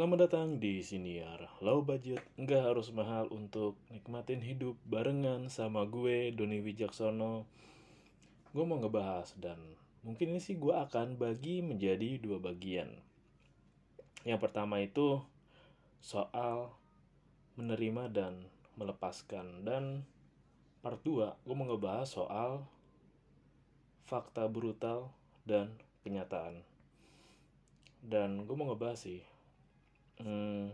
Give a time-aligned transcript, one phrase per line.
[0.00, 1.60] Selamat datang di Siniar.
[1.60, 7.44] Low budget, nggak harus mahal untuk nikmatin hidup barengan sama gue, Doni Wijaksono.
[8.56, 9.60] Gue mau ngebahas dan
[10.00, 12.88] mungkin ini sih gue akan bagi menjadi dua bagian.
[14.24, 15.20] Yang pertama itu
[16.00, 16.72] soal
[17.60, 18.48] menerima dan
[18.80, 19.68] melepaskan.
[19.68, 20.08] Dan
[20.80, 22.64] part 2 gue mau ngebahas soal
[24.08, 25.12] fakta brutal
[25.44, 26.64] dan kenyataan.
[28.00, 29.29] Dan gue mau ngebahas sih
[30.20, 30.68] hmm,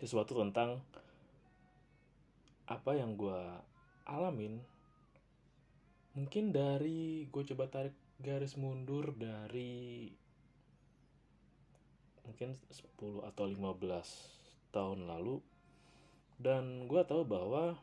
[0.00, 0.80] sesuatu tentang
[2.68, 3.40] apa yang gue
[4.06, 4.60] alamin.
[6.14, 10.12] Mungkin dari gue coba tarik garis mundur dari
[12.28, 15.42] mungkin 10 atau 15 tahun lalu.
[16.40, 17.76] Dan gue tahu bahwa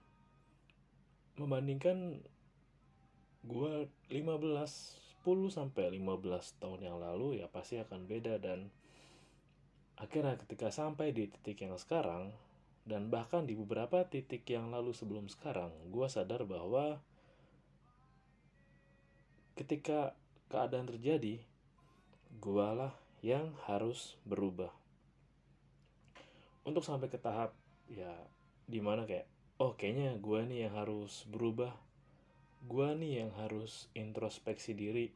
[1.38, 2.18] membandingkan
[3.46, 3.74] gue
[4.10, 8.72] 15 10 sampai 15 tahun yang lalu ya pasti akan beda dan
[9.98, 12.34] akhirnya ketika sampai di titik yang sekarang
[12.88, 17.02] dan bahkan di beberapa titik yang lalu sebelum sekarang gue sadar bahwa
[19.58, 20.14] ketika
[20.48, 21.42] keadaan terjadi
[22.38, 22.94] gue lah
[23.26, 24.70] yang harus berubah.
[26.64, 27.58] Untuk sampai ke tahap
[27.90, 28.14] ya
[28.68, 29.26] di mana kayak
[29.58, 31.72] oh kayaknya gue nih yang harus berubah
[32.68, 35.08] gue nih yang harus introspeksi diri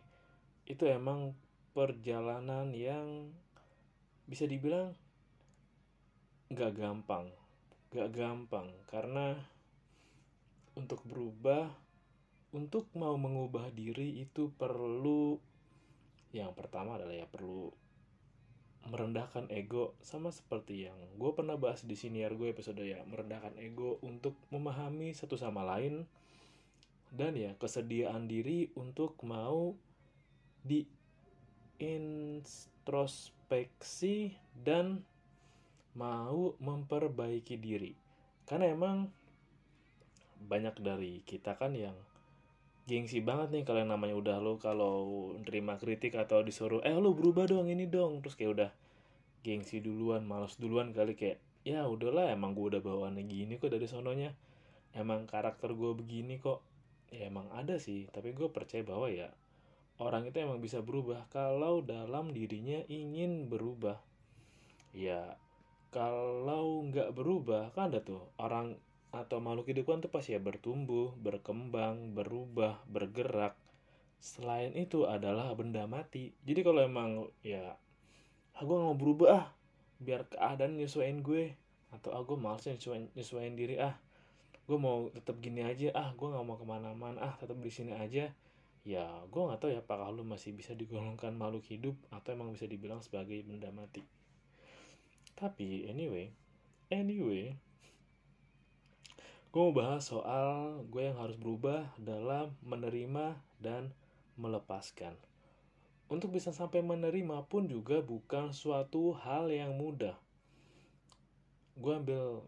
[0.63, 1.35] itu emang
[1.75, 3.35] perjalanan yang
[4.31, 4.95] bisa dibilang
[6.55, 7.27] gak gampang
[7.91, 8.71] gak gampang.
[8.87, 9.35] Karena
[10.79, 11.67] untuk berubah
[12.51, 15.39] untuk mau mengubah diri itu perlu
[16.31, 17.67] yang pertama adalah ya perlu
[18.87, 19.93] merendahkan ego.
[19.99, 25.11] Sama seperti yang gue pernah bahas di siniar gue episode ya merendahkan ego untuk memahami
[25.11, 26.07] satu sama lain.
[27.11, 29.75] Dan ya kesediaan diri untuk mau
[30.63, 30.87] di
[31.75, 33.40] introspeksi
[34.55, 35.03] dan
[35.95, 37.91] mau memperbaiki diri.
[38.47, 39.11] Karena emang
[40.41, 41.93] banyak dari kita kan yang
[42.89, 44.95] gengsi banget nih kalau yang namanya udah lo kalau
[45.45, 48.23] nerima kritik atau disuruh eh lo berubah dong ini dong.
[48.23, 48.69] Terus kayak udah
[49.43, 53.85] gengsi duluan males duluan kali kayak ya udahlah emang gue udah bawaannya gini kok dari
[53.85, 54.33] sononya.
[54.91, 56.63] Emang karakter gue begini kok.
[57.11, 59.27] Ya emang ada sih tapi gue percaya bahwa ya
[60.01, 64.01] orang itu emang bisa berubah kalau dalam dirinya ingin berubah.
[64.97, 65.37] Ya
[65.93, 68.81] kalau nggak berubah kan ada tuh orang
[69.13, 73.53] atau makhluk hidup kan tuh pasti ya bertumbuh berkembang berubah bergerak.
[74.17, 76.33] Selain itu adalah benda mati.
[76.41, 77.77] Jadi kalau emang ya
[78.57, 79.45] aku ah, mau berubah ah
[80.01, 81.53] biar keadaan nyesuaiin gue
[81.93, 83.93] atau aku ah, nyesuaiin, nyesuaiin diri ah
[84.65, 87.91] gue mau tetap gini aja ah gue nggak mau ke mana-mana ah tetap di sini
[87.91, 88.31] aja
[88.81, 92.65] ya gue nggak tahu ya apakah lu masih bisa digolongkan makhluk hidup atau emang bisa
[92.65, 94.01] dibilang sebagai benda mati.
[95.37, 96.33] Tapi anyway
[96.89, 97.55] anyway
[99.51, 103.91] gue mau bahas soal gue yang harus berubah dalam menerima dan
[104.39, 105.13] melepaskan.
[106.11, 110.15] Untuk bisa sampai menerima pun juga bukan suatu hal yang mudah.
[111.79, 112.43] Gue ambil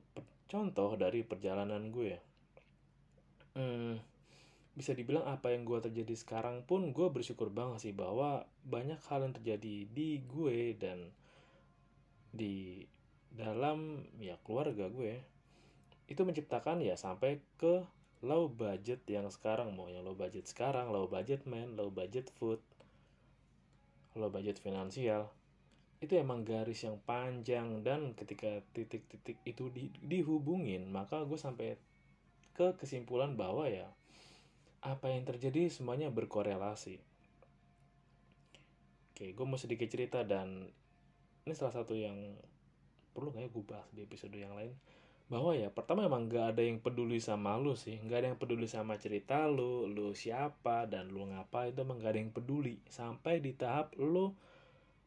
[0.54, 2.20] contoh dari perjalanan gue
[3.58, 4.13] hmm,
[4.74, 9.22] bisa dibilang apa yang gue terjadi sekarang pun gue bersyukur banget sih bahwa banyak hal
[9.22, 11.14] yang terjadi di gue dan
[12.34, 12.82] di
[13.30, 15.22] dalam ya keluarga gue
[16.10, 17.86] itu menciptakan ya sampai ke
[18.26, 22.58] low budget yang sekarang mau yang low budget sekarang low budget man low budget food
[24.18, 25.30] low budget finansial
[26.02, 31.78] itu emang garis yang panjang dan ketika titik-titik itu di, dihubungin maka gue sampai
[32.58, 33.88] ke kesimpulan bahwa ya
[34.84, 37.00] apa yang terjadi semuanya berkorelasi.
[39.16, 40.68] Oke gue mau sedikit cerita dan
[41.48, 42.36] ini salah satu yang
[43.16, 44.76] perlu nggak ya gue bahas di episode yang lain?
[45.32, 47.96] Bahwa ya pertama emang gak ada yang peduli sama lu sih.
[48.04, 52.12] Gak ada yang peduli sama cerita lu lu siapa dan lu ngapa itu emang gak
[52.14, 52.84] ada yang peduli.
[52.92, 54.36] Sampai di tahap lu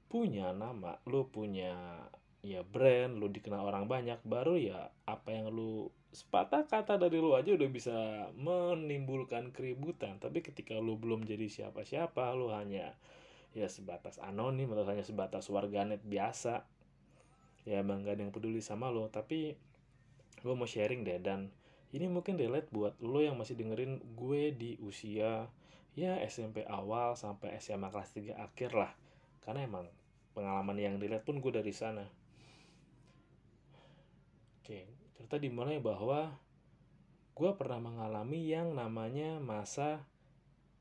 [0.07, 2.01] punya nama lu punya
[2.47, 7.37] ya brand lu dikenal orang banyak baru ya apa yang lu sepatah kata dari lu
[7.37, 7.93] aja udah bisa
[8.41, 10.17] menimbulkan keributan.
[10.17, 12.97] Tapi ketika lu belum jadi siapa-siapa lu hanya
[13.53, 16.65] ya sebatas anonim atau hanya sebatas warganet biasa
[17.65, 19.57] ya emang gak ada yang peduli sama lo tapi
[20.45, 21.49] gue mau sharing deh dan
[21.97, 25.49] ini mungkin relate buat lo yang masih dengerin gue di usia
[25.97, 28.93] ya SMP awal sampai SMA kelas 3 akhir lah.
[29.41, 29.89] Karena emang
[30.37, 32.05] pengalaman yang dilihat pun gue dari sana.
[34.61, 34.96] Oke
[35.27, 36.39] cerita dimulai bahwa
[37.35, 40.07] gue pernah mengalami yang namanya masa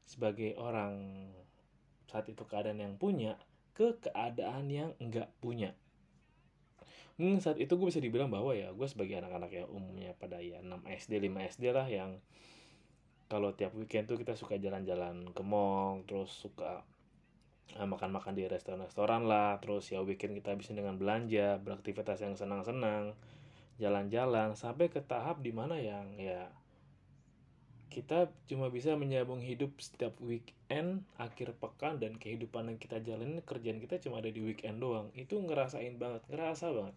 [0.06, 1.02] sebagai orang
[2.06, 3.42] saat itu keadaan yang punya
[3.74, 5.74] ke keadaan yang enggak punya.
[7.18, 10.62] Mungkin saat itu gue bisa dibilang bahwa ya gue sebagai anak-anak ya umumnya pada ya
[10.62, 12.22] 6 SD 5 SD lah yang
[13.26, 16.86] kalau tiap weekend tuh kita suka jalan-jalan ke mall terus suka
[17.82, 23.18] uh, makan-makan di restoran-restoran lah terus ya weekend kita bisa dengan belanja beraktivitas yang senang-senang
[23.76, 26.48] jalan-jalan sampai ke tahap di mana yang ya
[27.96, 33.80] kita cuma bisa menyambung hidup setiap weekend akhir pekan dan kehidupan yang kita jalanin kerjaan
[33.80, 35.16] kita cuma ada di weekend doang.
[35.16, 36.96] Itu ngerasain banget ngerasa banget.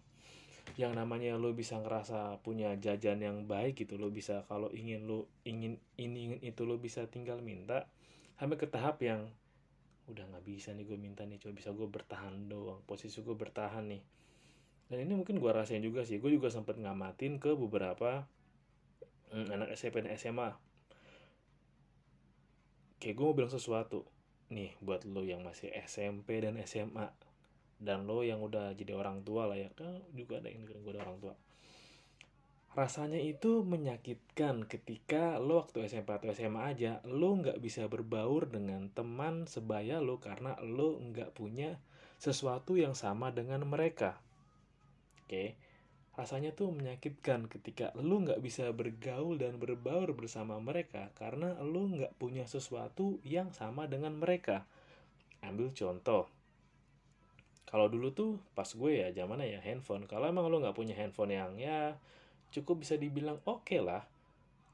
[0.75, 5.31] Yang namanya lo bisa ngerasa punya jajan yang baik gitu lo bisa kalau ingin lo
[5.47, 7.87] ingin ini ingin itu lo bisa tinggal minta
[8.35, 9.31] sampai ke tahap yang
[10.11, 13.87] udah nggak bisa nih gue minta nih coba bisa gue bertahan doang posisi gue bertahan
[13.87, 14.03] nih
[14.89, 16.17] dan ini mungkin gue rasain juga sih.
[16.17, 18.25] Gue juga sempat ngamatin ke beberapa
[19.33, 20.51] hmm, anak SMP dan SMA
[22.99, 24.09] kayak gue mau bilang sesuatu.
[24.49, 27.05] Nih buat lo yang masih SMP dan SMA
[27.79, 29.69] dan lo yang udah jadi orang tua lah ya.
[29.77, 31.35] Kan juga ada yang gue udah orang tua.
[32.73, 38.89] Rasanya itu menyakitkan ketika lo waktu SMP atau SMA aja lo nggak bisa berbaur dengan
[38.89, 41.77] teman sebaya lo karena lo nggak punya
[42.17, 44.19] sesuatu yang sama dengan mereka
[45.29, 45.53] oke.
[46.17, 52.17] Rasanya tuh menyakitkan ketika lo nggak bisa bergaul dan berbaur bersama mereka karena lo nggak
[52.17, 54.65] punya sesuatu yang sama dengan mereka.
[55.45, 56.27] Ambil contoh.
[57.69, 60.09] Kalau dulu tuh pas gue ya zamannya ya handphone.
[60.09, 62.01] Kalau emang lo nggak punya handphone yang ya
[62.49, 64.01] cukup bisa dibilang oke okay lah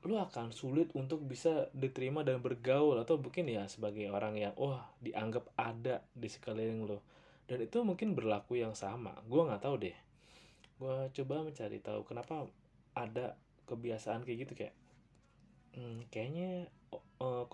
[0.04, 4.78] lo akan sulit untuk bisa diterima dan bergaul atau mungkin ya sebagai orang yang wah
[4.78, 7.00] oh, dianggap ada di sekeliling lo
[7.48, 9.16] dan itu mungkin berlaku yang sama.
[9.24, 10.03] Gue nggak tahu deh
[10.78, 12.50] gue coba mencari tahu kenapa
[12.94, 13.38] ada
[13.70, 14.74] kebiasaan kayak gitu kayak
[15.78, 16.68] hmm, kayaknya
[17.22, 17.46] uh,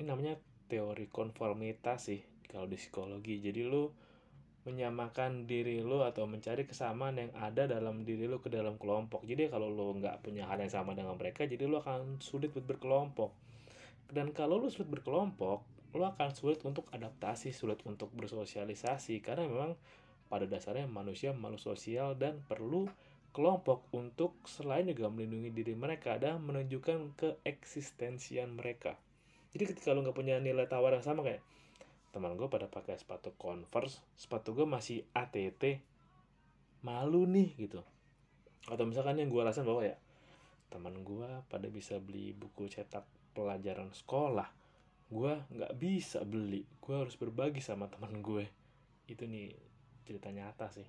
[0.00, 0.34] ini namanya
[0.66, 3.92] teori konformitas sih kalau di psikologi jadi lo
[4.66, 9.22] menyamakan diri lo atau mencari kesamaan yang ada dalam diri lo ke dalam kelompok.
[9.22, 12.66] Jadi kalau lo nggak punya hal yang sama dengan mereka, jadi lo akan sulit buat
[12.66, 13.30] berkelompok.
[14.10, 15.62] Dan kalau lo sulit berkelompok,
[15.94, 19.78] lo akan sulit untuk adaptasi, sulit untuk bersosialisasi karena memang
[20.26, 22.90] pada dasarnya manusia makhluk sosial dan perlu
[23.30, 28.96] kelompok untuk selain juga melindungi diri mereka dan menunjukkan keeksistensian mereka.
[29.52, 31.44] Jadi ketika lo nggak punya nilai tawar yang sama kayak
[32.16, 35.84] teman gue pada pakai sepatu converse sepatu gue masih ATT
[36.80, 37.84] malu nih gitu
[38.72, 40.00] atau misalkan yang gue rasain bahwa ya
[40.72, 43.04] teman gue pada bisa beli buku cetak
[43.36, 44.48] pelajaran sekolah
[45.12, 48.48] gue nggak bisa beli gue harus berbagi sama teman gue
[49.12, 49.52] itu nih
[50.06, 50.86] cerita nyata sih.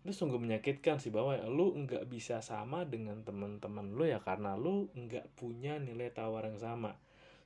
[0.00, 4.88] Itu sungguh menyakitkan sih bahwa lu nggak bisa sama dengan teman-teman lu ya karena lu
[4.96, 6.96] nggak punya nilai tawar yang sama.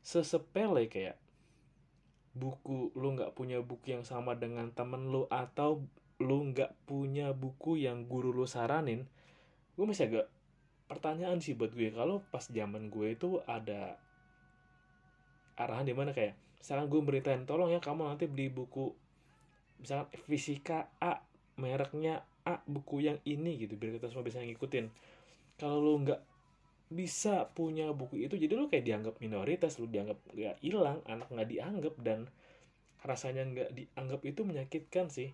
[0.04, 1.18] Sesepele kayak
[2.36, 5.82] buku lu nggak punya buku yang sama dengan temen lu atau
[6.22, 9.06] lu nggak punya buku yang guru lu saranin
[9.74, 10.26] gue masih agak
[10.86, 11.90] pertanyaan sih buat gue.
[11.90, 13.98] Kalau pas zaman gue itu ada
[15.58, 18.94] arahan di mana kayak misalkan gue beritain tolong ya kamu nanti beli buku
[19.80, 21.20] misalkan fisika A
[21.58, 24.92] mereknya A buku yang ini gitu biar kita semua bisa ngikutin.
[25.56, 26.20] Kalau lu nggak
[26.92, 31.48] bisa punya buku itu jadi lu kayak dianggap minoritas lu dianggap nggak hilang anak nggak
[31.48, 32.28] dianggap dan
[33.00, 35.32] rasanya nggak dianggap itu menyakitkan sih.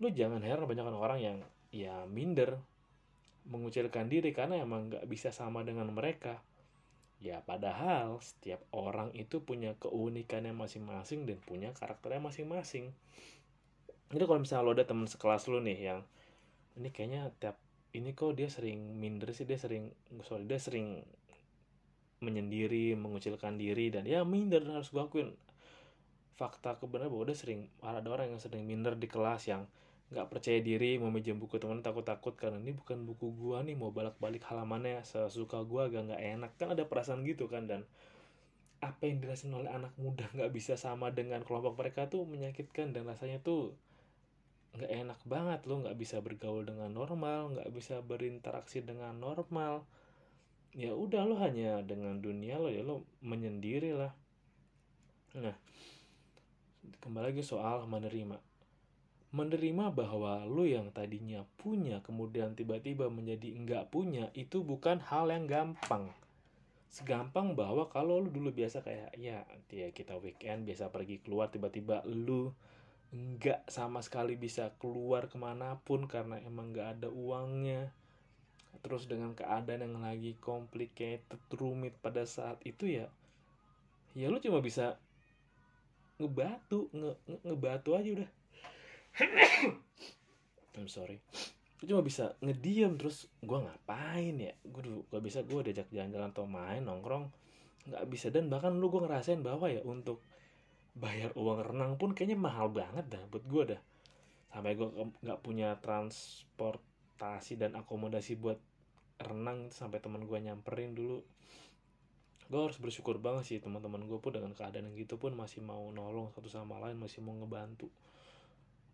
[0.00, 1.38] Lu jangan heran banyak orang yang
[1.72, 2.60] ya minder
[3.44, 6.40] mengucilkan diri karena emang nggak bisa sama dengan mereka.
[7.24, 12.92] Ya padahal setiap orang itu punya keunikannya masing-masing dan punya karakternya masing-masing
[14.14, 16.00] jadi kalau misalnya lo ada teman sekelas lo nih yang
[16.78, 17.58] ini kayaknya tiap
[17.94, 19.90] ini kok dia sering minder sih dia sering
[20.22, 21.02] sorry dia sering
[22.24, 25.30] menyendiri mengucilkan diri dan ya minder harus gue akuin.
[26.34, 29.70] Fakta kebenaran bahwa dia sering ada orang yang sering minder di kelas yang
[30.10, 33.94] nggak percaya diri mau minjem buku teman takut-takut karena ini bukan buku gua nih mau
[33.94, 36.50] balik-balik halamannya sesuka gua agak nggak enak.
[36.58, 37.86] Kan ada perasaan gitu kan dan
[38.82, 43.06] apa yang dirasain oleh anak muda nggak bisa sama dengan kelompok mereka tuh menyakitkan dan
[43.06, 43.78] rasanya tuh
[44.74, 49.86] nggak enak banget lo nggak bisa bergaul dengan normal nggak bisa berinteraksi dengan normal.
[50.74, 54.10] Ya udah lo hanya dengan dunia lo ya lo menyendiri lah.
[55.38, 55.54] Nah
[56.98, 58.36] kembali lagi soal menerima.
[59.34, 65.46] Menerima bahwa lo yang tadinya punya kemudian tiba-tiba menjadi nggak punya itu bukan hal yang
[65.46, 66.10] gampang.
[66.90, 72.06] Segampang bahwa kalau lu dulu biasa kayak ya ya kita weekend biasa pergi keluar tiba-tiba
[72.06, 72.54] lu
[73.14, 77.94] nggak sama sekali bisa keluar ke mana pun karena emang nggak ada uangnya.
[78.82, 83.06] Terus dengan keadaan yang lagi complicated rumit pada saat itu ya
[84.14, 84.94] ya lu cuma bisa
[86.22, 88.30] ngebatu nge, nge ngebatu aja udah.
[90.78, 91.18] I'm sorry.
[91.82, 94.54] Gue cuma bisa ngediem terus gue ngapain ya?
[94.62, 97.26] Gue dulu gak bisa gue diajak jalan-jalan atau main nongkrong
[97.90, 98.30] nggak bisa.
[98.30, 100.22] Dan bahkan lu gue ngerasain bahwa ya untuk
[100.94, 103.80] bayar uang renang pun kayaknya mahal banget dah buat gue dah.
[104.54, 104.86] Sampai gue
[105.26, 108.62] nggak punya transportasi dan akomodasi buat
[109.18, 111.26] renang sampai teman gue nyamperin dulu.
[112.46, 115.82] Gue harus bersyukur banget sih teman-teman gue pun dengan keadaan yang gitu pun masih mau
[115.90, 117.90] nolong satu sama lain masih mau ngebantu.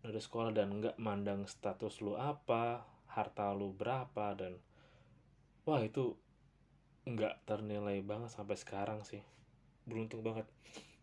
[0.01, 2.81] Dari sekolah dan nggak mandang status lu apa
[3.13, 4.57] harta lu berapa dan
[5.69, 6.17] wah itu
[7.05, 9.21] nggak ternilai banget sampai sekarang sih.
[9.85, 10.49] Beruntung banget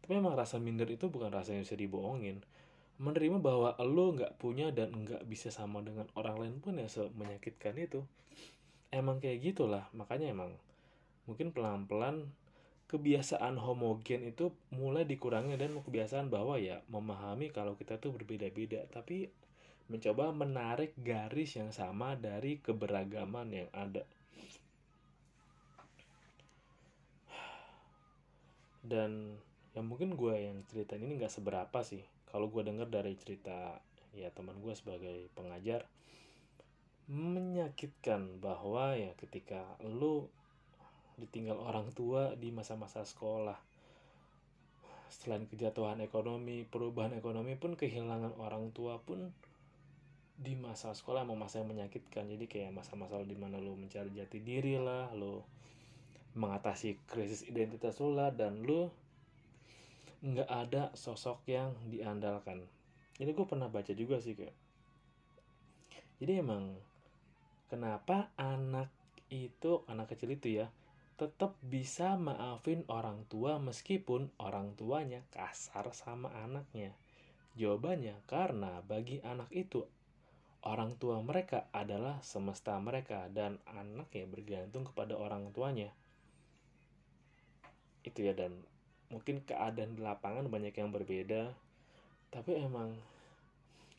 [0.08, 2.40] tapi emang rasa minder itu bukan rasa yang bisa dibohongin.
[2.96, 7.76] Menerima bahwa lo nggak punya dan nggak bisa sama dengan orang lain pun ya menyakitkan
[7.76, 8.00] itu
[8.88, 9.84] emang kayak gitulah.
[9.92, 10.56] Makanya emang
[11.28, 12.24] mungkin pelan-pelan
[12.88, 18.88] kebiasaan homogen itu mulai dikurangi dan kebiasaan bahwa ya memahami kalau kita tuh berbeda-beda.
[18.88, 19.28] Tapi
[19.92, 24.08] mencoba menarik garis yang sama dari keberagaman yang ada.
[28.80, 29.44] Dan
[29.76, 33.80] yang mungkin gue yang cerita ini nggak seberapa sih kalau gue dengar dari cerita
[34.16, 35.84] ya teman gue sebagai pengajar
[37.08, 40.28] menyakitkan bahwa ya ketika lu
[41.18, 43.58] ditinggal orang tua di masa-masa sekolah.
[45.08, 49.34] Selain kejatuhan ekonomi, perubahan ekonomi pun kehilangan orang tua pun
[50.38, 52.30] di masa sekolah emang masa yang menyakitkan.
[52.30, 55.42] Jadi kayak masa-masa di mana lo mencari jati diri lah, lo
[56.38, 58.94] mengatasi krisis identitas lo lah, dan lo
[60.18, 62.66] nggak ada sosok yang diandalkan.
[63.18, 64.56] Ini gue pernah baca juga sih kayak.
[66.18, 66.74] Jadi emang
[67.70, 68.90] kenapa anak
[69.30, 70.66] itu anak kecil itu ya
[71.18, 76.94] tetap bisa maafin orang tua meskipun orang tuanya kasar sama anaknya?
[77.58, 79.82] Jawabannya karena bagi anak itu
[80.62, 85.90] orang tua mereka adalah semesta mereka dan anaknya bergantung kepada orang tuanya.
[88.06, 88.62] Itu ya dan
[89.08, 91.52] mungkin keadaan di lapangan banyak yang berbeda.
[92.28, 92.92] Tapi emang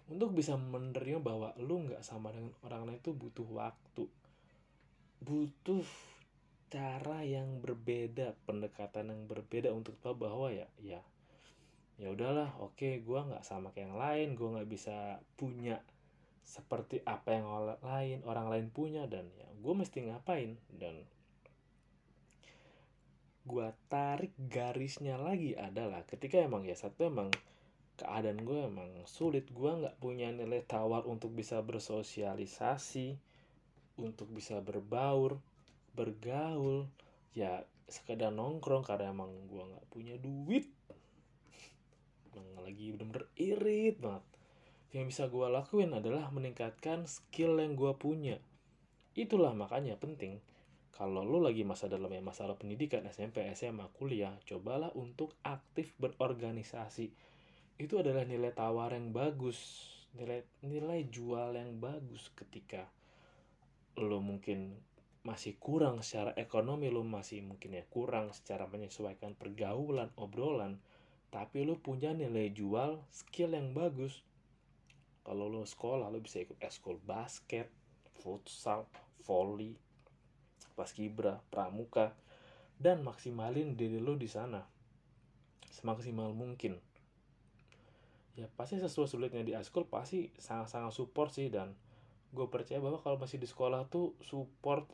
[0.09, 4.05] untuk bisa menerima bahwa lu nggak sama dengan orang lain itu butuh waktu.
[5.21, 5.85] Butuh
[6.69, 11.01] cara yang berbeda pendekatan yang berbeda untuk tahu bahwa ya ya
[11.97, 15.81] ya udahlah oke okay, gue nggak sama kayak yang lain gue nggak bisa punya
[16.45, 21.01] seperti apa yang orang lain orang lain punya dan ya gue mesti ngapain dan
[23.49, 27.33] gue tarik garisnya lagi adalah ketika emang ya satu emang
[27.97, 29.49] keadaan gue emang sulit.
[29.49, 33.17] Gue nggak punya nilai tawar untuk bisa bersosialisasi
[33.97, 35.41] untuk bisa berbaur
[35.97, 36.85] bergaul.
[37.33, 40.69] Ya sekedar nongkrong karena emang gue nggak punya duit.
[42.37, 44.25] Emang lagi bener-bener irit banget.
[44.93, 48.37] Yang bisa gue lakuin adalah meningkatkan skill yang gue punya.
[49.17, 50.37] Itulah makanya penting
[50.99, 57.07] kalau lo lagi masa dalam ya masalah pendidikan SMP, SMA, kuliah, cobalah untuk aktif berorganisasi.
[57.79, 59.87] Itu adalah nilai tawar yang bagus,
[60.19, 62.83] nilai nilai jual yang bagus ketika
[63.95, 64.75] lo mungkin
[65.23, 70.83] masih kurang secara ekonomi lu masih mungkin ya kurang secara menyesuaikan pergaulan obrolan
[71.31, 74.23] tapi lu punya nilai jual skill yang bagus
[75.23, 77.67] kalau lu sekolah lu bisa ikut eskul basket
[78.23, 78.87] futsal
[79.27, 79.75] volley
[80.79, 82.15] paskibra pramuka
[82.79, 84.63] dan maksimalin diri lu di sana.
[85.67, 86.79] Semaksimal mungkin.
[88.39, 91.75] Ya pasti sesuai sulitnya di eskul pasti sangat-sangat support sih dan
[92.31, 94.87] gue percaya bahwa kalau masih di sekolah tuh support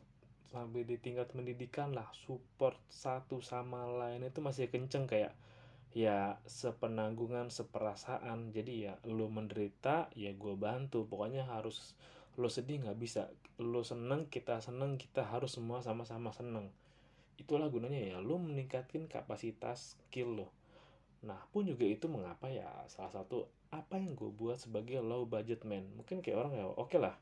[0.50, 5.38] sampai di tingkat pendidikan lah support satu sama lain itu masih kenceng kayak
[5.96, 8.50] ya sepenanggungan seperasaan.
[8.50, 11.08] Jadi ya lu menderita ya gue bantu.
[11.08, 11.94] Pokoknya harus
[12.36, 13.32] lo sedih nggak bisa.
[13.56, 16.68] Lo seneng kita seneng kita harus semua sama-sama seneng.
[17.36, 20.48] Itulah gunanya ya lo meningkatkan kapasitas skill lo.
[21.24, 25.64] Nah pun juga itu mengapa ya salah satu apa yang gue buat sebagai low budget
[25.64, 25.84] man.
[25.96, 27.16] Mungkin kayak orang ya oke okay lah.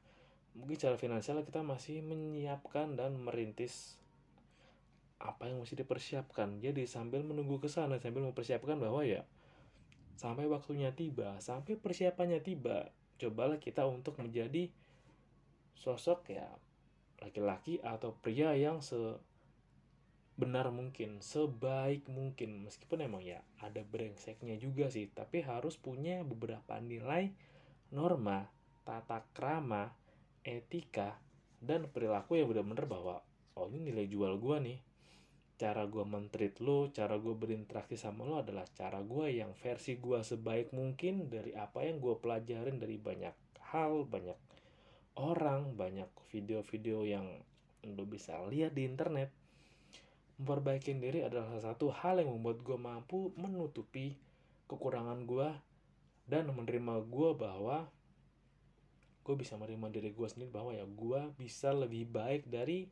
[0.54, 3.98] Mungkin secara finansial kita masih menyiapkan dan merintis
[5.22, 6.58] apa yang mesti dipersiapkan.
[6.58, 9.22] Jadi sambil menunggu ke sana sambil mempersiapkan bahwa ya
[10.14, 14.70] sampai waktunya tiba sampai persiapannya tiba cobalah kita untuk menjadi
[15.74, 16.46] sosok ya
[17.24, 22.68] laki-laki atau pria yang sebenar mungkin sebaik mungkin.
[22.68, 27.32] Meskipun emang ya ada brengseknya juga sih tapi harus punya beberapa nilai
[27.94, 28.44] norma
[28.84, 29.94] tata krama
[30.44, 31.16] etika
[31.64, 33.16] dan perilaku yang benar-benar bahwa
[33.56, 34.80] oh ini nilai jual gue nih.
[35.54, 40.18] Cara gue mentreat lo cara gue berinteraksi sama lo adalah cara gue yang versi gue
[40.20, 43.32] sebaik mungkin dari apa yang gue pelajarin dari banyak
[43.70, 44.34] hal banyak
[45.18, 47.26] orang banyak video-video yang
[47.84, 49.28] lo bisa lihat di internet
[50.40, 54.18] memperbaiki diri adalah salah satu hal yang membuat gue mampu menutupi
[54.66, 55.48] kekurangan gue
[56.26, 57.86] dan menerima gue bahwa
[59.24, 62.90] gue bisa menerima diri gue sendiri bahwa ya gue bisa lebih baik dari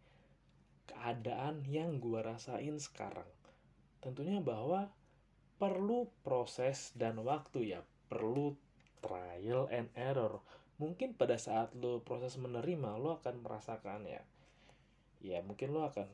[0.87, 3.29] keadaan yang gue rasain sekarang.
[3.99, 4.91] Tentunya bahwa
[5.59, 8.55] perlu proses dan waktu ya perlu
[9.02, 10.43] trial and error
[10.81, 14.23] mungkin pada saat lo proses menerima lo akan merasakan ya
[15.23, 16.09] ya mungkin lo akan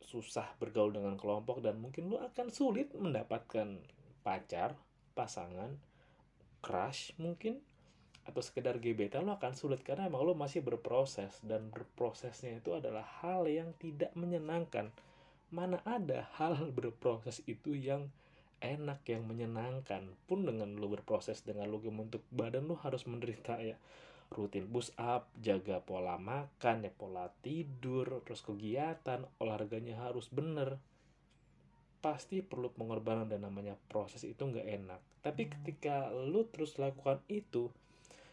[0.00, 3.82] susah bergaul dengan kelompok dan mungkin lo akan sulit mendapatkan
[4.22, 4.78] pacar
[5.16, 5.74] pasangan
[6.62, 7.62] crush mungkin
[8.26, 13.06] atau sekedar gebetan lo akan sulit karena emang lo masih berproses dan berprosesnya itu adalah
[13.22, 14.90] hal yang tidak menyenangkan.
[15.54, 18.10] Mana ada hal berproses itu yang
[18.60, 20.06] enak yang menyenangkan.
[20.24, 23.76] Pun dengan lo berproses dengan lo membentuk badan lo harus menderita ya.
[24.26, 30.82] Rutin push up jaga pola makan ya pola tidur terus kegiatan olahraganya harus bener.
[32.02, 35.00] Pasti perlu pengorbanan dan namanya proses itu nggak enak.
[35.22, 37.70] Tapi ketika lu terus lakukan itu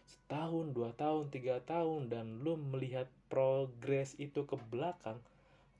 [0.03, 5.17] setahun, dua tahun, tiga tahun dan lu melihat progres itu ke belakang,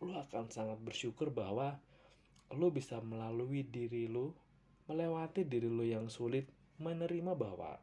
[0.01, 1.77] lu akan sangat bersyukur bahwa
[2.55, 4.31] lu bisa melalui diri lu,
[4.87, 6.47] melewati diri lu yang sulit,
[6.79, 7.77] menerima bahwa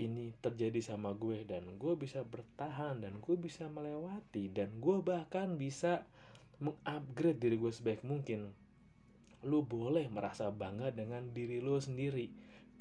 [0.00, 5.60] ini terjadi sama gue dan gue bisa bertahan dan gue bisa melewati dan gue bahkan
[5.60, 6.02] bisa
[6.58, 8.50] mengupgrade diri gue sebaik mungkin.
[9.42, 12.30] Lu boleh merasa bangga dengan diri lu sendiri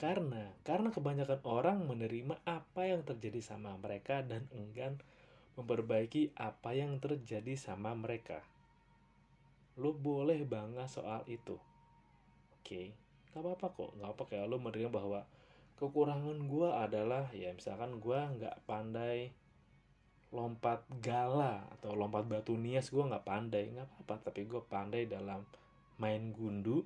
[0.02, 4.98] karena karena kebanyakan orang menerima apa yang terjadi sama mereka dan enggan
[5.60, 8.42] memperbaiki apa yang terjadi sama mereka.
[9.80, 11.56] Lo boleh bangga soal itu.
[12.60, 12.92] Oke,
[13.32, 13.92] gak apa-apa kok.
[14.00, 15.24] Gak apa kayak lo menerima bahwa
[15.82, 19.34] kekurangan gue adalah ya misalkan gue nggak pandai
[20.30, 25.42] lompat gala atau lompat batu nias gue nggak pandai nggak apa-apa tapi gue pandai dalam
[25.98, 26.86] main gundu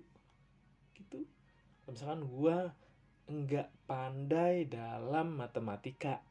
[0.96, 1.28] gitu
[1.92, 2.58] misalkan gue
[3.28, 6.24] enggak pandai dalam matematika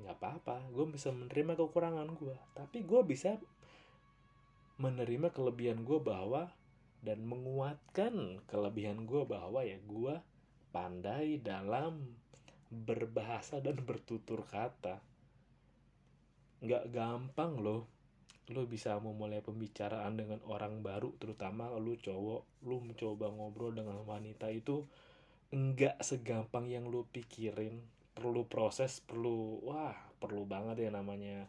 [0.00, 3.36] nggak apa-apa gue bisa menerima kekurangan gue tapi gue bisa
[4.80, 6.48] menerima kelebihan gue bahwa
[7.04, 10.16] dan menguatkan kelebihan gue bahwa ya gue
[10.72, 12.16] pandai dalam
[12.72, 15.04] berbahasa dan bertutur kata.
[16.64, 17.84] Nggak gampang loh.
[18.50, 22.64] Lo bisa memulai pembicaraan dengan orang baru terutama lo cowok.
[22.64, 24.88] Lo mencoba ngobrol dengan wanita itu
[25.52, 27.84] enggak segampang yang lu pikirin.
[28.16, 31.48] Perlu proses perlu wah perlu banget ya namanya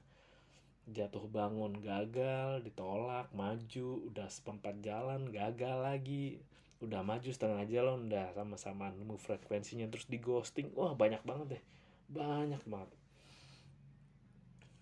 [0.91, 6.43] jatuh bangun gagal ditolak maju udah seperempat jalan gagal lagi.
[6.81, 10.69] Udah maju setengah jalan udah sama-sama nemu frekuensinya terus di ghosting.
[10.75, 11.63] Wah banyak banget deh.
[12.11, 12.91] Banyak banget.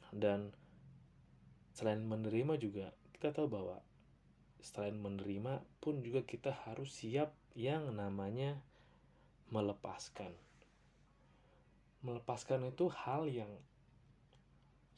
[0.09, 0.49] Dan
[1.77, 3.77] selain menerima juga kita tahu bahwa
[4.59, 8.59] selain menerima pun juga kita harus siap yang namanya
[9.51, 10.31] melepaskan.
[11.99, 13.51] Melepaskan itu hal yang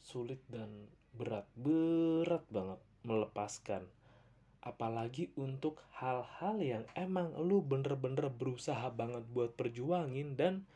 [0.02, 0.69] sulit dan
[1.15, 3.88] berat, berat banget melepaskan.
[4.62, 10.69] Apalagi untuk hal-hal yang emang lu bener-bener berusaha banget buat perjuangin dan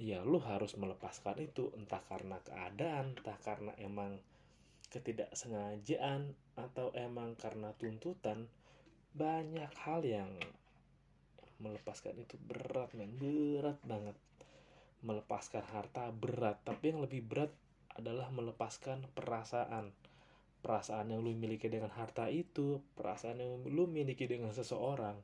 [0.00, 1.68] ya lu harus melepaskan itu.
[1.76, 4.18] Entah karena keadaan, entah karena emang
[4.88, 8.48] ketidaksengajaan atau emang karena tuntutan.
[9.14, 10.32] Banyak hal yang
[11.60, 13.14] melepaskan itu berat men.
[13.20, 14.16] Berat banget
[15.04, 16.56] melepaskan harta berat.
[16.64, 17.52] Tapi yang lebih berat
[17.94, 19.94] adalah melepaskan perasaan.
[20.64, 25.20] Perasaan yang lu miliki dengan harta itu perasaan yang lu miliki dengan seseorang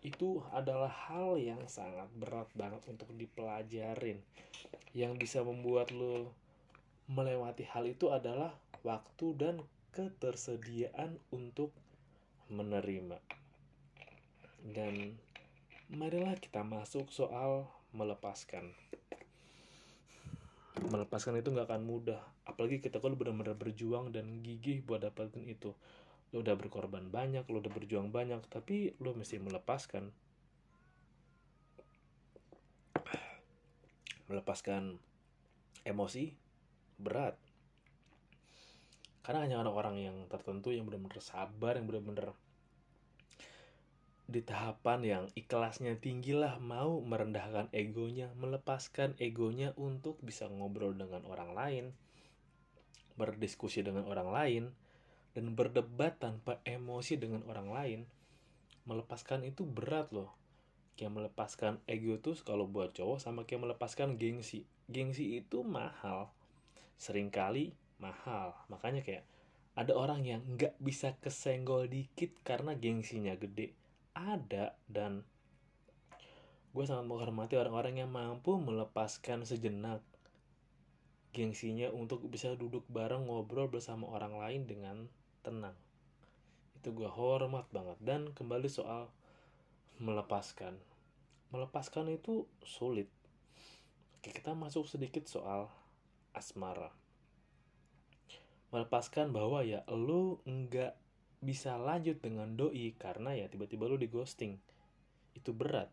[0.00, 4.18] itu adalah hal yang sangat berat banget untuk dipelajarin.
[4.96, 6.32] Yang bisa membuat lu
[7.06, 9.60] melewati hal itu adalah waktu dan
[9.92, 11.70] ketersediaan untuk
[12.48, 13.20] menerima.
[14.64, 15.20] Dan
[15.92, 18.72] marilah kita masuk soal melepaskan
[20.78, 22.20] melepaskan itu nggak akan mudah.
[22.46, 25.74] Apalagi kita kalau benar-benar berjuang dan gigih buat dapetin itu.
[26.30, 30.14] Lo udah berkorban banyak lo udah berjuang banyak tapi lo mesti melepaskan.
[34.30, 34.94] Melepaskan
[35.82, 36.30] emosi
[37.02, 37.34] berat.
[39.26, 42.32] Karena hanya orang-orang yang tertentu yang benar-benar sabar yang benar-benar
[44.30, 51.26] di tahapan yang ikhlasnya tinggi lah mau merendahkan egonya, melepaskan egonya untuk bisa ngobrol dengan
[51.26, 51.84] orang lain,
[53.18, 54.64] berdiskusi dengan orang lain,
[55.34, 58.00] dan berdebat tanpa emosi dengan orang lain.
[58.86, 60.30] Melepaskan itu berat loh.
[60.94, 64.62] Kayak melepaskan ego tuh kalau buat cowok sama kayak melepaskan gengsi.
[64.86, 66.30] Gengsi itu mahal.
[67.00, 69.24] sering kali mahal makanya kayak
[69.72, 73.79] ada orang yang nggak bisa kesenggol dikit karena gengsinya gede
[74.14, 75.22] ada dan
[76.70, 80.02] gue sangat menghormati orang-orang yang mampu melepaskan sejenak
[81.30, 84.96] gengsinya untuk bisa duduk bareng ngobrol bersama orang lain dengan
[85.46, 85.74] tenang.
[86.78, 87.98] Itu gue hormat banget.
[88.02, 89.10] Dan kembali soal
[90.02, 90.74] melepaskan.
[91.54, 93.06] Melepaskan itu sulit.
[94.18, 95.70] Oke, kita masuk sedikit soal
[96.34, 96.90] asmara.
[98.70, 100.94] Melepaskan bahwa ya lu nggak
[101.40, 104.60] bisa lanjut dengan doi karena ya tiba-tiba lu di ghosting
[105.36, 105.88] itu berat.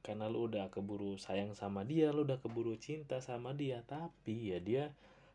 [0.00, 4.58] Karena lu udah keburu sayang sama dia lu udah keburu cinta sama dia tapi ya
[4.60, 4.84] dia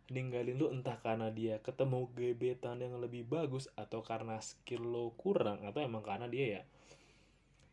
[0.09, 5.65] ninggalin lu entah karena dia ketemu gebetan yang lebih bagus atau karena skill lo kurang
[5.65, 6.61] atau emang karena dia ya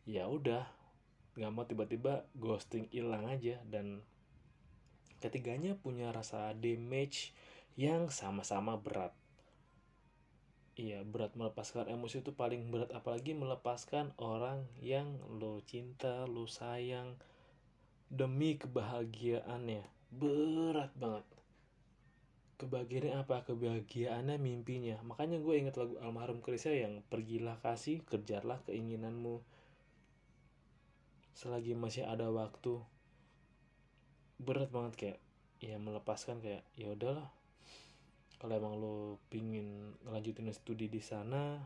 [0.03, 0.65] ya udah
[1.33, 3.57] nggak mau tiba-tiba ghosting hilang aja.
[3.65, 4.05] Dan
[5.17, 7.33] ketiganya punya rasa damage
[7.73, 9.15] yang sama-sama berat.
[10.73, 17.13] Iya, berat melepaskan emosi itu paling berat apalagi melepaskan orang yang lo cinta, lo sayang
[18.09, 19.85] demi kebahagiaannya.
[20.09, 21.29] Berat banget.
[22.57, 23.45] Kebahagiaannya apa?
[23.45, 24.97] Kebahagiaannya mimpinya.
[25.05, 29.45] Makanya gue inget lagu almarhum Krisya yang pergilah kasih, kejarlah keinginanmu.
[31.37, 32.81] Selagi masih ada waktu.
[34.41, 35.19] Berat banget kayak
[35.61, 37.29] ya melepaskan kayak ya udahlah
[38.43, 41.63] kalau emang lo pingin ngelanjutin studi di sana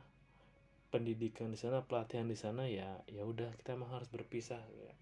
[0.93, 4.93] pendidikan di sana pelatihan di sana ya ya udah kita emang harus berpisah ya.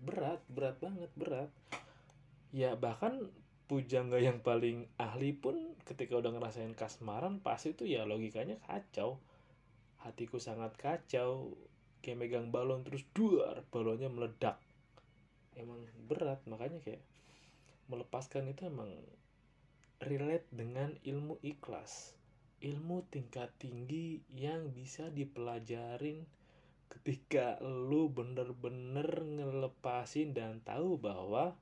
[0.00, 1.52] berat berat banget berat.
[2.56, 3.28] Ya bahkan
[3.68, 9.20] pujangga yang paling ahli pun ketika udah ngerasain kasmaran pasti itu ya logikanya kacau.
[10.08, 11.52] Hatiku sangat kacau
[12.00, 14.56] kayak megang balon terus duar balonnya meledak.
[15.52, 17.04] Emang berat makanya kayak
[17.92, 18.88] melepaskan itu emang
[20.04, 22.14] relate dengan ilmu ikhlas
[22.64, 26.24] ilmu tingkat tinggi yang bisa dipelajarin
[26.88, 31.52] ketika lu bener-bener ngelepasin dan tahu bahwa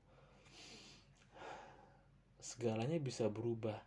[2.39, 3.83] segalanya bisa berubah.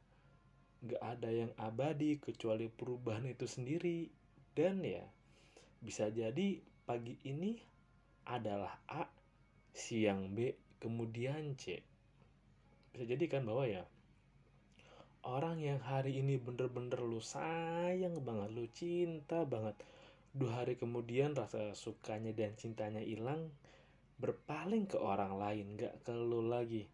[0.86, 4.12] Gak ada yang abadi kecuali perubahan itu sendiri.
[4.56, 5.04] Dan ya
[5.80, 7.60] bisa jadi pagi ini
[8.28, 9.08] adalah A
[9.72, 10.52] siang B
[10.84, 11.80] kemudian C.
[12.92, 13.88] Bisa jadi kan bahwa ya
[15.26, 19.74] orang yang hari ini bener-bener lu sayang banget, lu cinta banget.
[20.30, 23.50] Dua hari kemudian rasa sukanya dan cintanya hilang,
[24.22, 26.86] berpaling ke orang lain, gak ke lu lagi.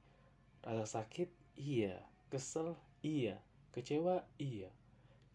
[0.64, 1.28] Rasa sakit,
[1.60, 2.00] iya.
[2.32, 3.36] Kesel, iya.
[3.76, 4.72] Kecewa, iya.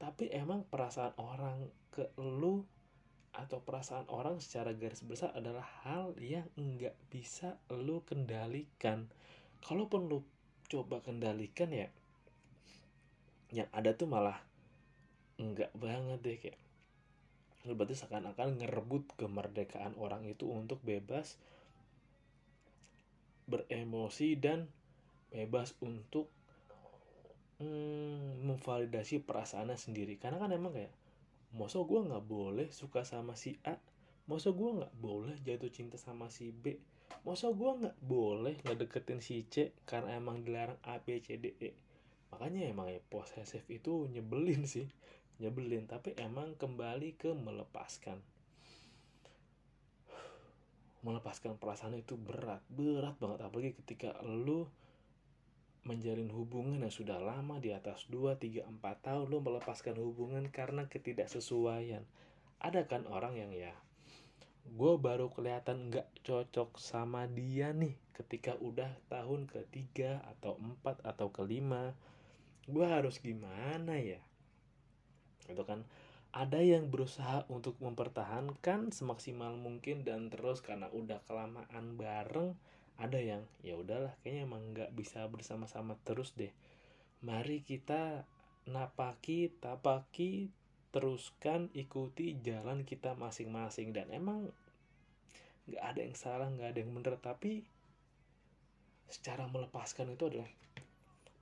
[0.00, 2.64] Tapi emang perasaan orang ke lu
[3.36, 9.12] atau perasaan orang secara garis besar adalah hal yang nggak bisa lu kendalikan.
[9.60, 10.24] Kalaupun lu
[10.72, 11.92] coba kendalikan ya
[13.54, 14.38] yang ada tuh malah
[15.36, 16.58] enggak banget deh kayak
[17.66, 21.34] berarti seakan-akan ngerebut kemerdekaan orang itu untuk bebas
[23.50, 24.70] beremosi dan
[25.34, 26.30] bebas untuk
[27.58, 30.18] hmm, memvalidasi perasaannya sendiri.
[30.18, 30.94] Karena kan emang kayak
[31.54, 33.78] masa gue nggak boleh suka sama si A?
[34.26, 36.78] Masa gue nggak boleh jatuh cinta sama si B?
[37.22, 41.85] Masa gue nggak boleh ngedeketin si C karena emang dilarang A B C D E
[42.32, 44.86] makanya emang ya posesif itu nyebelin sih.
[45.36, 48.18] Nyebelin tapi emang kembali ke melepaskan.
[51.04, 53.38] Melepaskan perasaan itu berat berat banget.
[53.44, 54.66] Apalagi ketika lu
[55.86, 60.90] menjalin hubungan yang sudah lama di atas 2, 3, 4 tahun lu melepaskan hubungan karena
[60.90, 62.02] ketidaksesuaian.
[62.58, 63.70] Ada kan orang yang ya
[64.66, 71.30] gue baru kelihatan nggak cocok sama dia nih ketika udah tahun ketiga atau empat atau
[71.30, 71.94] kelima
[72.66, 74.20] gue harus gimana ya?
[75.46, 75.86] Itu kan.
[76.36, 82.52] Ada yang berusaha untuk mempertahankan semaksimal mungkin dan terus karena udah kelamaan bareng
[82.96, 86.52] ada yang ya udahlah kayaknya emang nggak bisa bersama-sama terus deh.
[87.24, 88.28] Mari kita
[88.68, 90.52] napaki tapaki
[90.96, 93.92] teruskan ikuti jalan kita masing-masing.
[93.92, 94.48] Dan emang
[95.68, 97.14] nggak ada yang salah nggak ada yang bener.
[97.20, 97.64] Tapi
[99.12, 100.48] secara melepaskan itu adalah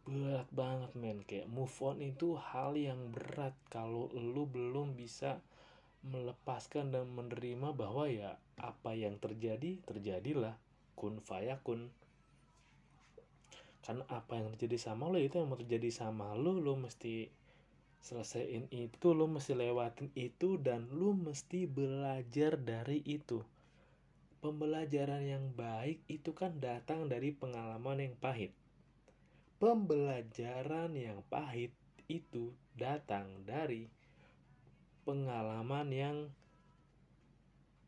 [0.04, 1.18] berat banget men.
[1.24, 5.40] Kayak move on itu hal yang berat kalau lu belum bisa
[6.04, 10.60] melepaskan dan menerima bahwa ya apa yang terjadi terjadilah.
[10.94, 11.90] Kun fayakun
[13.84, 16.56] karena apa yang terjadi sama lo itu yang mau terjadi sama lo.
[16.56, 17.28] Lo mesti
[18.04, 23.40] selesaiin itu lo mesti lewatin itu dan lo mesti belajar dari itu.
[24.44, 28.52] Pembelajaran yang baik itu kan datang dari pengalaman yang pahit
[29.58, 31.70] pembelajaran yang pahit
[32.10, 33.88] itu datang dari
[35.08, 36.16] pengalaman yang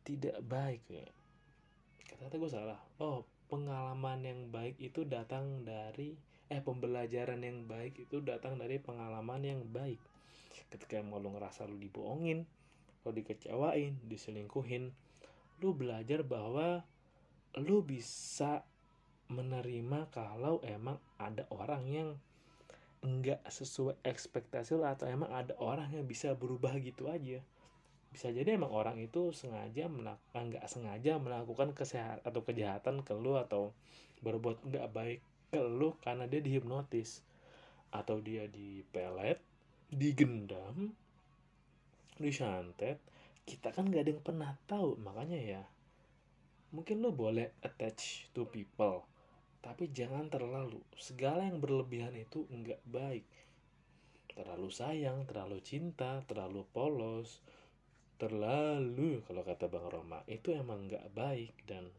[0.06, 1.06] tidak baik ya.
[2.32, 2.78] Gue salah.
[3.02, 9.42] Oh pengalaman yang baik itu datang dari eh pembelajaran yang baik itu datang dari pengalaman
[9.42, 9.98] yang baik.
[10.70, 12.46] Ketika mau lo ngerasa lo dibohongin
[13.06, 14.90] lo dikecewain diselingkuhin
[15.62, 16.82] lo belajar bahwa
[17.54, 18.66] lo bisa
[19.26, 22.08] menerima kalau emang ada orang yang
[23.02, 27.42] enggak sesuai ekspektasi lo atau emang ada orang yang bisa berubah gitu aja.
[28.10, 33.38] Bisa jadi emang orang itu sengaja melakukan nggak sengaja melakukan kesehatan atau kejahatan ke lo
[33.38, 33.74] atau
[34.24, 35.20] berbuat nggak baik
[35.52, 37.22] ke lo karena dia dihipnotis
[37.94, 39.38] atau dia dipelet
[39.90, 40.94] digendam
[42.16, 42.98] disantet.
[43.46, 45.62] Kita kan nggak ada yang pernah tahu makanya ya
[46.74, 49.06] mungkin lo boleh attach to people
[49.76, 50.80] tapi jangan terlalu.
[50.96, 53.28] Segala yang berlebihan itu nggak baik.
[54.32, 57.44] Terlalu sayang terlalu cinta terlalu polos
[58.16, 61.52] terlalu kalau kata bang Roma itu emang nggak baik.
[61.68, 61.92] Dan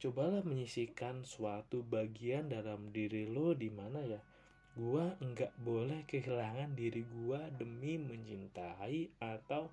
[0.00, 4.24] cobalah menyisikan suatu bagian dalam diri lo di mana ya
[4.72, 9.68] gua nggak boleh kehilangan diri gua demi mencintai atau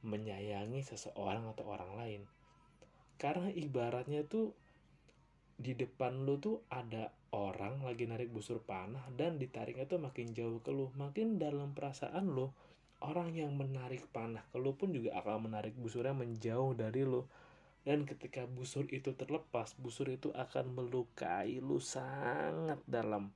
[0.00, 2.22] menyayangi seseorang atau orang lain.
[3.20, 4.63] Karena ibaratnya tuh
[5.54, 10.58] di depan lu tuh ada orang lagi narik busur panah dan ditariknya tuh makin jauh
[10.62, 10.90] ke lu.
[10.94, 12.50] Makin dalam perasaan lu
[13.02, 17.26] orang yang menarik panah ke lu pun juga akan menarik busurnya menjauh dari lu.
[17.84, 23.28] Dan ketika busur itu terlepas busur itu akan melukai lu sangat dalam.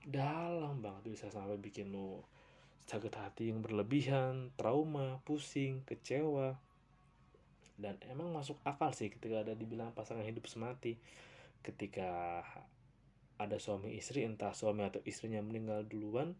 [0.00, 2.18] Dalam banget bisa sampai bikin lu
[2.90, 6.58] sakit hati yang berlebihan trauma pusing kecewa.
[7.80, 10.98] Dan emang masuk akal sih ketika ada dibilang pasangan hidup semati
[11.60, 12.40] ketika
[13.40, 16.36] ada suami istri entah suami atau istrinya meninggal duluan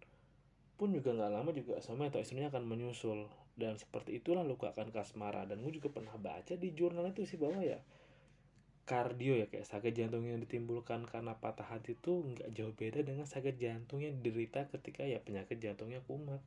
[0.76, 3.28] pun juga nggak lama juga suami atau istrinya akan menyusul.
[3.52, 5.44] Dan seperti itulah luka akan kasmara.
[5.44, 7.76] Dan gue juga pernah baca di jurnal itu sih bahwa ya
[8.88, 13.22] kardio ya kayak sakit jantung yang ditimbulkan karena patah hati itu nggak jauh beda dengan
[13.22, 16.40] sakit jantung yang diderita ketika ya penyakit jantungnya kumat.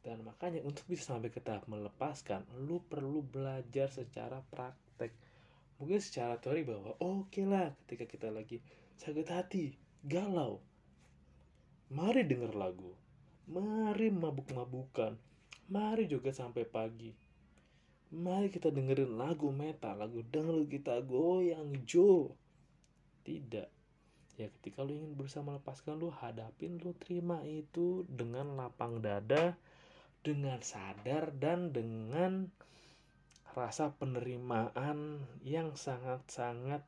[0.00, 5.12] Dan makanya untuk bisa sampai ke tahap melepaskan lu perlu belajar secara praktek
[5.76, 8.62] mungkin secara teori bahwa oke okay lah ketika kita lagi
[8.96, 10.60] sakit hati galau
[11.92, 12.96] mari denger lagu
[13.46, 15.14] mari mabuk-mabukan
[15.70, 17.26] mari juga sampai pagi
[18.14, 22.38] mari kita dengerin lagu metal lagu dangdut kita goyang jo.
[23.26, 23.68] Tidak.
[24.38, 29.58] Ya ketika lu ingin berusaha melepaskan lu hadapin lu terima itu dengan lapang dada
[30.22, 32.50] dengan sadar dan dengan
[33.56, 36.84] rasa penerimaan yang sangat-sangat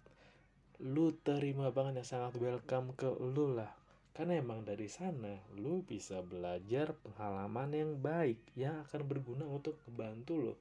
[0.84, 3.72] lu terima banget yang sangat welcome ke lu lah.
[4.12, 10.34] Karena emang dari sana lu bisa belajar pengalaman yang baik yang akan berguna untuk membantu
[10.36, 10.54] lo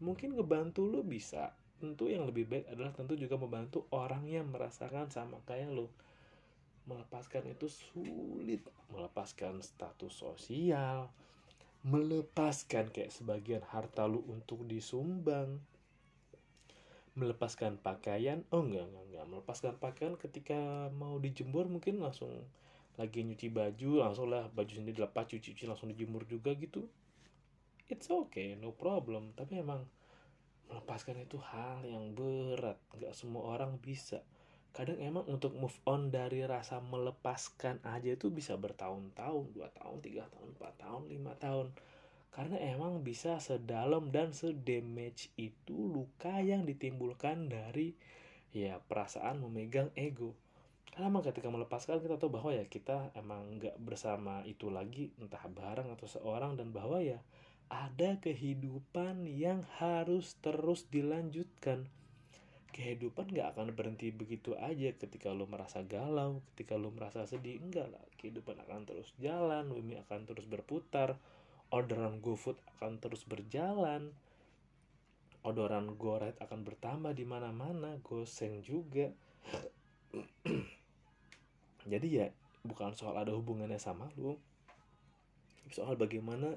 [0.00, 5.12] mungkin ngebantu lo bisa tentu yang lebih baik adalah tentu juga membantu orang yang merasakan
[5.12, 5.92] sama kayak lo
[6.88, 11.12] melepaskan itu sulit melepaskan status sosial
[11.80, 15.64] melepaskan kayak sebagian harta lu untuk disumbang.
[17.16, 19.24] Melepaskan pakaian oh enggak enggak enggak.
[19.28, 22.30] Melepaskan pakaian ketika mau dijemur mungkin langsung
[23.00, 26.84] lagi nyuci baju langsung lah baju sendiri dilepas cuci cuci langsung dijemur juga gitu.
[27.88, 29.32] It's okay no problem.
[29.32, 29.88] Tapi emang
[30.68, 32.76] melepaskan itu hal yang berat.
[32.94, 34.20] Nggak semua orang bisa
[34.70, 40.30] kadang emang untuk move on dari rasa melepaskan aja itu bisa bertahun-tahun dua tahun tiga
[40.30, 41.74] tahun empat tahun lima tahun.
[42.30, 47.98] Karena emang bisa sedalam dan sedamage itu luka yang ditimbulkan dari
[48.54, 50.38] ya perasaan memegang ego.
[50.90, 55.42] Karena emang ketika melepaskan kita tahu bahwa ya kita emang nggak bersama itu lagi entah
[55.50, 57.18] bareng atau seorang dan bahwa ya
[57.70, 61.86] ada kehidupan yang harus terus dilanjutkan
[62.80, 67.92] kehidupan gak akan berhenti begitu aja ketika lo merasa galau, ketika lo merasa sedih, enggak
[67.92, 68.00] lah.
[68.16, 71.20] Kehidupan akan terus jalan, bumi akan terus berputar,
[71.68, 74.16] orderan GoFood akan terus berjalan,
[75.44, 79.12] orderan GoRide akan bertambah di mana-mana, GoSend juga.
[81.92, 82.32] Jadi ya
[82.64, 84.40] bukan soal ada hubungannya sama lo,
[85.68, 86.56] soal bagaimana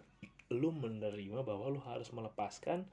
[0.56, 2.88] lo menerima bahwa lo harus melepaskan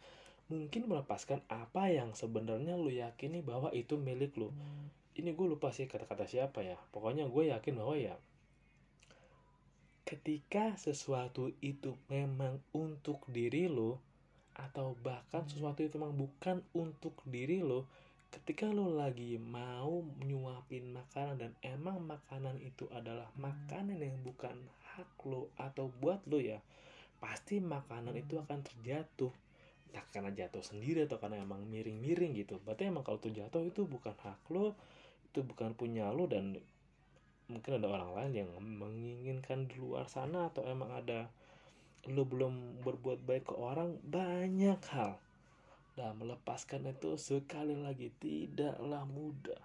[0.51, 4.51] mungkin melepaskan apa yang sebenarnya lu yakini bahwa itu milik lu.
[4.51, 4.91] Hmm.
[5.15, 6.79] ini gue lupa sih kata-kata siapa ya.
[6.91, 8.17] Pokoknya gue yakin bahwa ya
[10.11, 14.03] ketika sesuatu itu memang untuk diri lo
[14.59, 17.87] atau bahkan sesuatu itu memang bukan untuk diri lo
[18.35, 24.59] ketika lo lagi mau nyuapin makanan dan emang makanan itu adalah makanan yang bukan
[24.99, 26.59] hak lo atau buat lo ya
[27.23, 29.31] pasti makanan itu akan terjatuh
[29.91, 33.85] tak karena jatuh sendiri atau karena emang miring-miring gitu berarti emang kalau tuh jatuh itu
[33.85, 34.79] bukan hak lo
[35.31, 36.59] itu bukan punya lo dan
[37.51, 41.27] mungkin ada orang lain yang menginginkan di luar sana atau emang ada
[42.09, 45.21] lo belum berbuat baik ke orang banyak hal
[46.01, 49.61] dan melepaskan itu sekali lagi tidaklah mudah.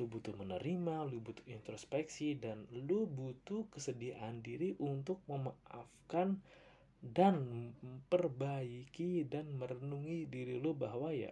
[0.00, 6.40] Lu butuh menerima, lu butuh introspeksi, dan lu butuh kesediaan diri untuk memaafkan
[7.12, 7.46] dan
[7.82, 11.30] memperbaiki dan merenungi diri lu bahwa ya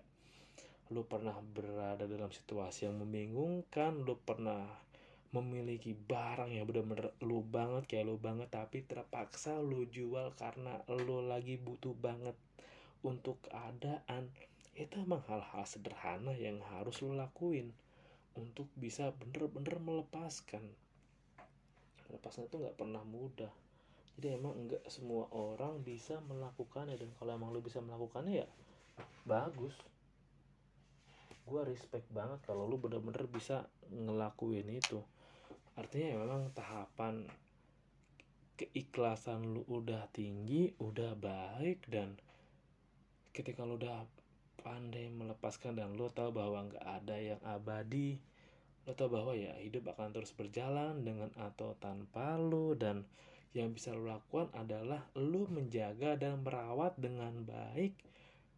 [0.93, 4.69] lu pernah berada dalam situasi yang membingungkan, lu pernah
[5.33, 11.25] memiliki barang yang benar-benar lu banget kayak lu banget tapi terpaksa lu jual karena lu
[11.25, 12.37] lagi butuh banget
[13.03, 14.31] untuk keadaan.
[14.77, 17.73] Itu emang hal-hal sederhana yang harus lo lakuin
[18.37, 20.63] untuk bisa bener-bener melepaskan.
[22.07, 23.64] Melepaskan itu nggak pernah mudah
[24.15, 28.49] jadi emang nggak semua orang bisa melakukannya dan kalau emang lo bisa melakukannya ya
[29.27, 29.75] bagus.
[31.45, 35.03] Gue respect banget kalau lo bener-bener bisa ngelakuin itu.
[35.75, 37.27] Artinya ya memang tahapan
[38.55, 42.15] keikhlasan lu udah tinggi udah baik dan
[43.35, 44.07] ketika lo udah
[44.63, 48.15] pandai melepaskan dan lo tahu bahwa nggak ada yang abadi
[48.87, 53.03] lo tahu bahwa ya hidup akan terus berjalan dengan atau tanpa lo dan
[53.55, 57.95] yang bisa lo lakukan adalah lo menjaga dan merawat dengan baik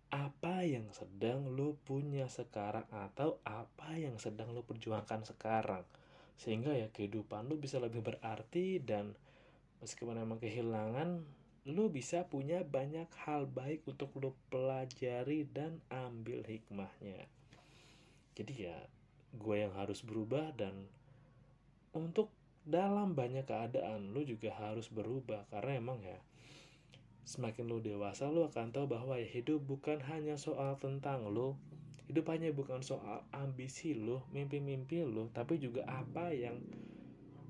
[0.09, 5.85] apa yang sedang lo punya sekarang atau apa yang sedang lo perjuangkan sekarang
[6.41, 9.13] sehingga ya kehidupan lo bisa lebih berarti dan
[9.85, 11.21] meskipun emang kehilangan
[11.67, 17.27] lu bisa punya banyak hal baik untuk lu pelajari dan ambil hikmahnya.
[18.39, 18.79] Jadi ya,
[19.35, 20.87] gue yang harus berubah dan
[21.91, 22.31] untuk
[22.67, 25.47] dalam banyak keadaan lu juga harus berubah.
[25.49, 26.19] Karena emang ya
[27.23, 31.55] semakin lu dewasa lu akan tahu bahwa ya hidup bukan hanya soal tentang lu.
[32.11, 36.63] Hidup hanya bukan soal ambisi lu mimpi-mimpi lu tapi juga apa yang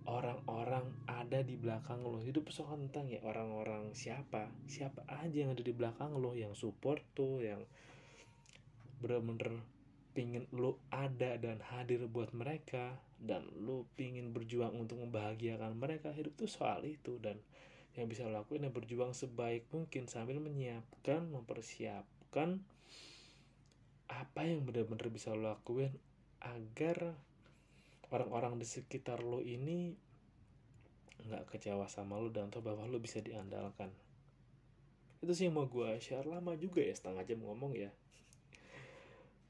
[0.07, 4.48] orang-orang ada di belakang lo hidup soal tentang ya orang-orang siapa?
[4.70, 7.61] Siapa aja yang ada di belakang lo yang support tuh yang
[9.02, 9.61] bener-bener
[10.16, 16.09] pingin lo ada dan hadir buat mereka dan lo pingin berjuang untuk membahagiakan mereka.
[16.16, 17.37] Hidup tuh soal itu dan
[18.00, 22.64] yang bisa lo lakuin yang berjuang sebaik mungkin sambil menyiapkan mempersiapkan
[24.09, 25.92] apa yang benar-benar bisa lo lakuin
[26.40, 27.12] agar
[28.09, 29.92] orang-orang di sekitar lo ini
[31.29, 33.92] nggak kecewa sama lo dan tahu bahwa lo bisa diandalkan.
[35.20, 36.24] Itu sih yang mau gue share.
[36.24, 37.92] Lama juga ya setengah jam ngomong ya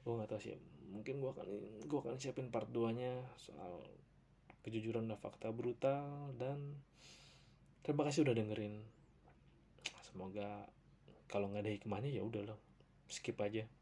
[0.07, 0.55] gue nggak tahu sih
[0.95, 1.49] mungkin gue akan
[1.83, 3.83] gue akan siapin part 2 nya soal
[4.63, 6.79] kejujuran dan fakta brutal dan
[7.83, 8.87] terima kasih udah dengerin
[10.07, 10.71] semoga
[11.27, 12.59] kalau nggak ada hikmahnya ya udah loh
[13.11, 13.67] skip aja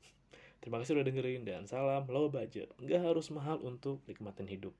[0.65, 2.73] Terima kasih udah dengerin dan salam low budget.
[2.81, 4.73] Nggak harus mahal untuk nikmatin hidup.